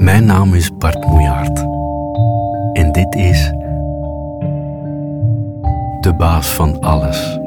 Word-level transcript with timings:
Mijn 0.00 0.24
naam 0.24 0.54
is 0.54 0.76
Bart 0.76 1.06
Moejaert. 1.06 1.58
En 2.72 2.92
dit 2.92 3.14
is 3.14 3.48
De 6.00 6.14
baas 6.18 6.48
van 6.48 6.80
alles. 6.80 7.38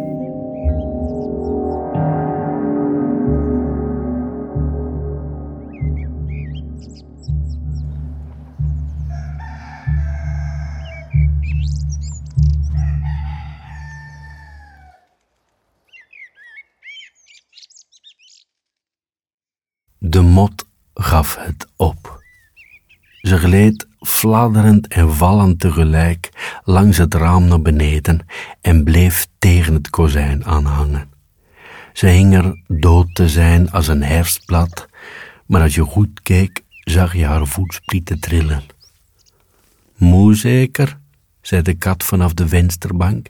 De 19.98 20.22
mot 20.22 20.66
gaf 20.94 21.36
het 21.36 21.68
op. 21.76 22.13
Ze 23.24 23.38
gleed 23.38 23.88
fladderend 24.00 24.88
en 24.88 25.14
vallend 25.14 25.60
tegelijk 25.60 26.30
langs 26.64 26.98
het 26.98 27.14
raam 27.14 27.48
naar 27.48 27.62
beneden 27.62 28.26
en 28.62 28.84
bleef 28.84 29.28
tegen 29.40 29.74
het 29.74 29.90
kozijn 29.90 30.46
aanhangen. 30.46 31.10
Ze 31.94 32.08
hing 32.08 32.34
er 32.34 32.64
dood 32.68 33.16
te 33.16 33.30
zijn 33.30 33.72
als 33.72 33.88
een 33.88 34.04
herfstblad, 34.04 34.88
maar 35.46 35.62
als 35.62 35.76
je 35.76 35.84
goed 35.84 36.22
keek, 36.22 36.64
zag 36.70 37.16
je 37.16 37.26
haar 37.26 37.48
voetsprieten 37.48 38.20
trillen. 38.20 38.64
Moe 39.96 40.36
zeker, 40.36 40.98
zei 41.42 41.62
de 41.62 41.74
kat 41.74 42.04
vanaf 42.04 42.34
de 42.34 42.48
vensterbank. 42.48 43.28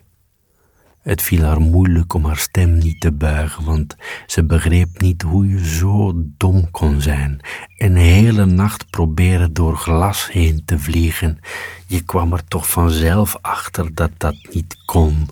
Het 1.04 1.22
viel 1.22 1.42
haar 1.42 1.60
moeilijk 1.60 2.14
om 2.14 2.24
haar 2.24 2.36
stem 2.36 2.78
niet 2.78 3.00
te 3.00 3.12
buigen, 3.12 3.64
want 3.64 3.96
ze 4.26 4.44
begreep 4.44 5.00
niet 5.00 5.22
hoe 5.22 5.48
je 5.48 5.64
zo 5.64 6.12
dom 6.16 6.70
kon 6.70 7.00
zijn. 7.00 7.40
Een 7.76 7.96
hele 7.96 8.44
nacht 8.44 8.90
proberen 8.90 9.52
door 9.52 9.76
glas 9.76 10.30
heen 10.32 10.62
te 10.64 10.78
vliegen. 10.78 11.38
Je 11.86 12.00
kwam 12.00 12.32
er 12.32 12.44
toch 12.44 12.70
vanzelf 12.70 13.38
achter 13.40 13.94
dat 13.94 14.10
dat 14.16 14.36
niet 14.52 14.76
kon. 14.86 15.28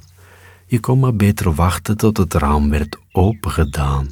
Je 0.66 0.80
kon 0.80 0.98
maar 0.98 1.16
beter 1.16 1.54
wachten 1.54 1.96
tot 1.96 2.16
het 2.16 2.34
raam 2.34 2.70
werd 2.70 2.98
opengedaan. 3.12 4.10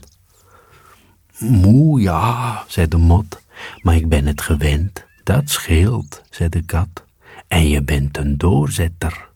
Moe, 1.39 2.00
ja, 2.00 2.64
zei 2.67 2.89
de 2.89 2.97
mot, 2.97 3.42
maar 3.83 3.95
ik 3.95 4.08
ben 4.08 4.27
het 4.27 4.41
gewend. 4.41 5.05
Dat 5.24 5.50
scheelt, 5.50 6.22
zei 6.30 6.48
de 6.48 6.62
kat. 6.62 7.05
En 7.48 7.69
je 7.69 7.83
bent 7.83 8.17
een 8.17 8.39
doorzetter. 8.39 9.30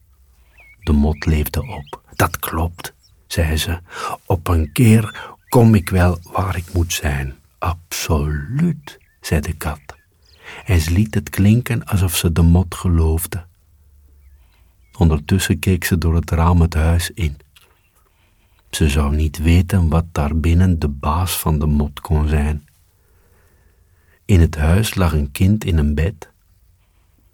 De 0.85 0.93
mot 0.93 1.27
leefde 1.27 1.63
op. 1.63 2.03
Dat 2.15 2.39
klopt, 2.39 2.95
zei 3.27 3.57
ze. 3.57 3.79
Op 4.27 4.49
een 4.49 4.73
keer 4.73 5.35
kom 5.49 5.75
ik 5.75 5.89
wel 5.89 6.19
waar 6.33 6.57
ik 6.57 6.73
moet 6.73 6.93
zijn. 6.93 7.35
Absoluut, 7.59 8.99
zei 9.21 9.41
de 9.41 9.53
kat. 9.53 9.81
En 10.65 10.81
ze 10.81 10.91
liet 10.91 11.15
het 11.15 11.31
klinken 11.31 11.85
alsof 11.85 12.17
ze 12.17 12.33
de 12.33 12.43
mot 12.43 12.75
geloofde. 12.75 13.45
Ondertussen 14.99 15.59
keek 15.59 15.85
ze 15.85 15.99
door 15.99 16.15
het 16.15 16.31
raam 16.31 16.61
het 16.61 16.75
huis 16.75 17.11
in. 17.11 17.37
Ze 18.71 18.89
zou 18.89 19.17
niet 19.17 19.39
weten 19.39 19.89
wat 19.89 20.05
daar 20.13 20.37
binnen 20.37 20.79
de 20.79 20.89
baas 20.89 21.39
van 21.39 21.59
de 21.59 21.67
mot 21.67 22.01
kon 22.01 22.29
zijn. 22.29 22.67
In 24.25 24.41
het 24.41 24.57
huis 24.57 24.95
lag 24.95 25.13
een 25.13 25.31
kind 25.31 25.65
in 25.65 25.79
een 25.79 25.95
bed. 25.95 26.31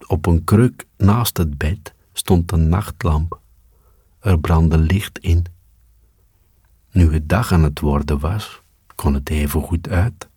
Op 0.06 0.26
een 0.26 0.44
kruk 0.44 0.86
naast 0.96 1.36
het 1.36 1.58
bed 1.58 1.94
stond 2.12 2.52
een 2.52 2.68
nachtlamp. 2.68 3.39
Er 4.20 4.38
brandde 4.38 4.78
licht 4.78 5.18
in. 5.18 5.46
Nu 6.90 7.12
het 7.12 7.28
dag 7.28 7.52
aan 7.52 7.62
het 7.62 7.80
worden 7.80 8.18
was, 8.18 8.60
kon 8.94 9.14
het 9.14 9.30
even 9.30 9.62
goed 9.62 9.88
uit. 9.88 10.28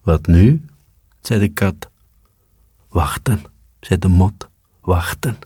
Wat 0.00 0.26
nu? 0.26 0.64
zei 1.20 1.40
de 1.40 1.48
kat. 1.48 1.90
Wachten, 2.88 3.42
zei 3.80 3.98
de 3.98 4.08
mot, 4.08 4.48
wachten. 4.80 5.38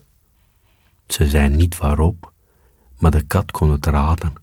Ze 1.07 1.29
zei 1.29 1.49
niet 1.49 1.77
waarop, 1.77 2.31
maar 2.97 3.11
de 3.11 3.21
kat 3.21 3.51
kon 3.51 3.71
het 3.71 3.85
raden. 3.85 4.33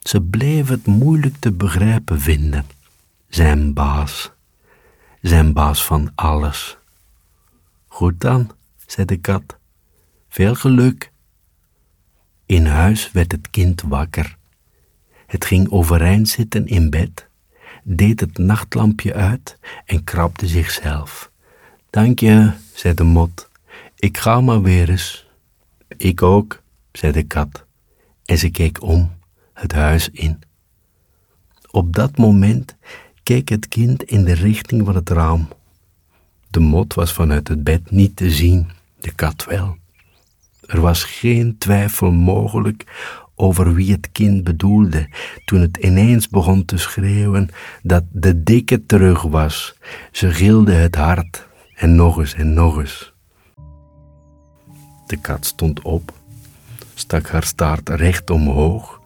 Ze 0.00 0.20
bleef 0.20 0.68
het 0.68 0.86
moeilijk 0.86 1.36
te 1.36 1.52
begrijpen 1.52 2.20
vinden. 2.20 2.66
Zijn 3.28 3.72
baas, 3.72 4.30
zijn 5.20 5.52
baas 5.52 5.84
van 5.84 6.12
alles. 6.14 6.76
Goed 7.86 8.20
dan, 8.20 8.50
zei 8.86 9.06
de 9.06 9.16
kat. 9.16 9.58
Veel 10.34 10.54
geluk. 10.54 11.10
In 12.46 12.66
huis 12.66 13.12
werd 13.12 13.32
het 13.32 13.50
kind 13.50 13.82
wakker. 13.82 14.36
Het 15.26 15.44
ging 15.44 15.70
overeind 15.70 16.28
zitten 16.28 16.66
in 16.66 16.90
bed, 16.90 17.28
deed 17.82 18.20
het 18.20 18.38
nachtlampje 18.38 19.14
uit 19.14 19.58
en 19.84 20.04
krabde 20.04 20.46
zichzelf. 20.46 21.30
Dank 21.90 22.18
je, 22.18 22.52
zei 22.72 22.94
de 22.94 23.04
mot. 23.04 23.50
Ik 23.96 24.18
ga 24.18 24.40
maar 24.40 24.62
weer 24.62 24.90
eens. 24.90 25.26
Ik 25.96 26.22
ook, 26.22 26.62
zei 26.92 27.12
de 27.12 27.22
kat. 27.22 27.64
En 28.24 28.38
ze 28.38 28.50
keek 28.50 28.82
om, 28.82 29.12
het 29.52 29.72
huis 29.72 30.10
in. 30.10 30.40
Op 31.70 31.94
dat 31.94 32.16
moment 32.16 32.76
keek 33.22 33.48
het 33.48 33.68
kind 33.68 34.02
in 34.02 34.24
de 34.24 34.34
richting 34.34 34.84
van 34.84 34.94
het 34.94 35.08
raam. 35.08 35.48
De 36.50 36.60
mot 36.60 36.94
was 36.94 37.12
vanuit 37.12 37.48
het 37.48 37.64
bed 37.64 37.90
niet 37.90 38.16
te 38.16 38.30
zien, 38.30 38.70
de 38.98 39.12
kat 39.12 39.44
wel. 39.44 39.82
Er 40.66 40.80
was 40.80 41.04
geen 41.04 41.58
twijfel 41.58 42.12
mogelijk 42.12 42.84
over 43.34 43.74
wie 43.74 43.92
het 43.92 44.12
kind 44.12 44.44
bedoelde 44.44 45.08
toen 45.44 45.60
het 45.60 45.76
ineens 45.76 46.28
begon 46.28 46.64
te 46.64 46.76
schreeuwen 46.76 47.48
dat 47.82 48.04
de 48.12 48.42
dikke 48.42 48.86
terug 48.86 49.22
was. 49.22 49.74
Ze 50.12 50.30
gilde 50.30 50.72
het 50.72 50.94
hard 50.94 51.48
en 51.74 51.94
nog 51.94 52.18
eens 52.18 52.34
en 52.34 52.54
nog 52.54 52.78
eens. 52.78 53.12
De 55.06 55.20
kat 55.20 55.46
stond 55.46 55.82
op, 55.82 56.12
stak 56.94 57.28
haar 57.28 57.44
staart 57.44 57.88
recht 57.88 58.30
omhoog 58.30 59.00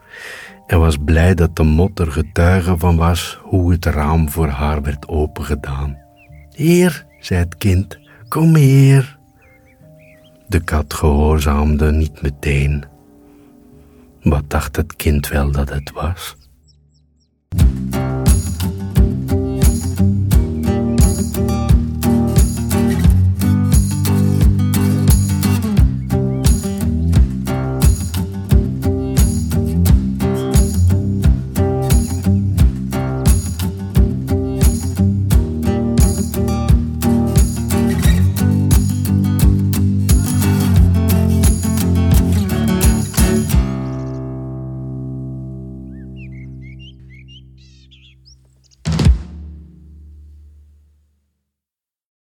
en 0.67 0.81
was 0.81 0.97
blij 1.05 1.35
dat 1.35 1.57
de 1.57 1.63
mot 1.63 1.99
er 1.99 2.13
getuige 2.13 2.79
van 2.79 2.97
was 2.97 3.41
hoe 3.43 3.73
het 3.73 3.85
raam 3.85 4.31
voor 4.31 4.49
haar 4.49 4.83
werd 4.83 5.09
opengedaan. 5.09 5.99
Hier, 6.55 7.07
zei 7.21 7.41
het 7.41 7.57
kind, 7.57 7.99
kom 8.29 8.57
hier. 8.57 9.18
De 10.49 10.61
kat 10.61 10.95
gehoorzaamde 10.95 11.93
niet 11.93 12.23
meteen. 12.23 12.85
Wat 14.23 14.51
dacht 14.51 14.77
het 14.77 14.97
kind 14.97 15.29
wel 15.29 15.51
dat 15.51 15.69
het 15.69 15.93
was? 15.93 16.37